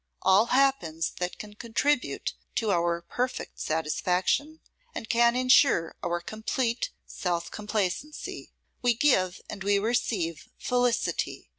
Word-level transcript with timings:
All 0.23 0.47
happens 0.47 1.11
that 1.19 1.37
can 1.37 1.53
contribute 1.53 2.33
to 2.55 2.71
our 2.71 3.03
perfect 3.03 3.59
satisfaction, 3.59 4.59
and 4.95 5.07
can 5.07 5.35
ensure 5.35 5.93
our 6.01 6.19
complete 6.21 6.89
self 7.05 7.51
complacency. 7.51 8.49
We 8.81 8.95
give 8.95 9.41
and 9.47 9.63
we 9.63 9.77
receive 9.77 10.47
felicity. 10.57 11.49